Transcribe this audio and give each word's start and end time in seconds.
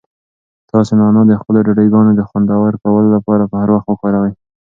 تاسو 0.71 0.91
نعناع 0.99 1.25
د 1.27 1.33
خپلو 1.41 1.59
ډوډۍګانو 1.65 2.11
د 2.15 2.21
خوندور 2.29 2.71
کولو 2.83 3.09
لپاره 3.15 3.43
په 3.51 3.55
هر 3.61 3.69
وخت 3.73 3.87
وکاروئ. 3.89 4.33